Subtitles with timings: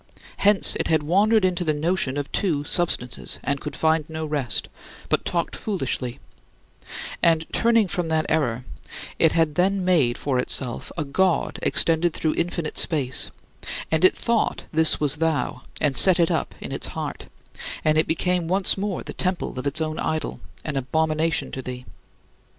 [0.37, 4.67] Hence it had wandered into the notion of two substances, and could find no rest,
[5.09, 6.19] but talked foolishly,
[7.21, 8.65] And turning from that error,
[9.19, 13.29] it had then made for itself a god extended through infinite space;
[13.91, 17.27] and it thought this was thou and set it up in its heart,
[17.85, 21.85] and it became once more the temple of its own idol, an abomination to thee.